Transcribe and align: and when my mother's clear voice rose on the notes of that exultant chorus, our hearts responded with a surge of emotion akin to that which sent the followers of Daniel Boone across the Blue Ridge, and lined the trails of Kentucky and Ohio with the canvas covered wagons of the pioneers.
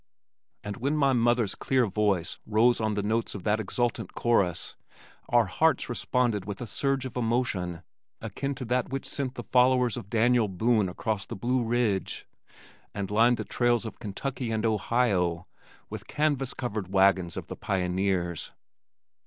and 0.63 0.77
when 0.77 0.97
my 0.97 1.13
mother's 1.13 1.53
clear 1.53 1.85
voice 1.85 2.39
rose 2.47 2.81
on 2.81 2.95
the 2.95 3.03
notes 3.03 3.35
of 3.35 3.43
that 3.43 3.59
exultant 3.59 4.15
chorus, 4.15 4.75
our 5.29 5.45
hearts 5.45 5.87
responded 5.89 6.43
with 6.43 6.59
a 6.59 6.65
surge 6.65 7.05
of 7.05 7.15
emotion 7.15 7.83
akin 8.19 8.55
to 8.55 8.65
that 8.65 8.89
which 8.89 9.07
sent 9.07 9.35
the 9.35 9.43
followers 9.43 9.95
of 9.95 10.09
Daniel 10.09 10.47
Boone 10.47 10.89
across 10.89 11.27
the 11.27 11.35
Blue 11.35 11.63
Ridge, 11.63 12.25
and 12.95 13.11
lined 13.11 13.37
the 13.37 13.45
trails 13.45 13.85
of 13.85 13.99
Kentucky 13.99 14.49
and 14.49 14.65
Ohio 14.65 15.45
with 15.87 16.01
the 16.01 16.13
canvas 16.15 16.55
covered 16.55 16.91
wagons 16.91 17.37
of 17.37 17.45
the 17.45 17.55
pioneers. 17.55 18.49